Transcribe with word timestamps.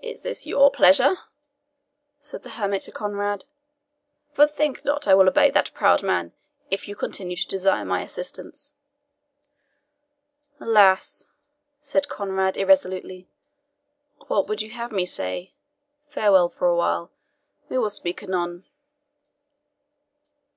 "Is 0.00 0.22
this 0.22 0.46
YOUR 0.46 0.70
pleasure?" 0.70 1.18
said 2.20 2.44
the 2.44 2.50
hermit 2.50 2.82
to 2.82 2.92
Conrade; 2.92 3.44
"for 4.32 4.46
think 4.46 4.84
not 4.84 5.08
I 5.08 5.14
will 5.16 5.26
obey 5.26 5.50
that 5.50 5.74
proud 5.74 6.00
man, 6.00 6.32
if 6.70 6.86
you 6.86 6.94
continue 6.94 7.34
to 7.34 7.48
desire 7.48 7.84
my 7.84 8.00
assistance." 8.02 8.74
"Alas," 10.60 11.26
said 11.80 12.06
Conrade 12.08 12.56
irresolutely, 12.56 13.26
"what 14.28 14.46
would 14.46 14.62
you 14.62 14.70
have 14.70 14.92
me 14.92 15.04
say? 15.04 15.50
Farewell 16.08 16.50
for 16.50 16.68
a 16.68 16.76
while 16.76 17.10
we 17.68 17.78
will 17.78 17.90
speak 17.90 18.22
anon." 18.22 18.64